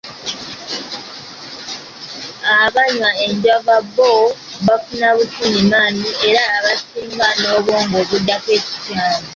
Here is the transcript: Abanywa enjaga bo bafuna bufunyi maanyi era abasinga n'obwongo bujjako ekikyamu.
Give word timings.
Abanywa 2.65 3.09
enjaga 3.25 3.75
bo 3.95 4.11
bafuna 4.67 5.07
bufunyi 5.17 5.61
maanyi 5.71 6.07
era 6.27 6.41
abasinga 6.57 7.27
n'obwongo 7.39 7.97
bujjako 8.09 8.49
ekikyamu. 8.57 9.27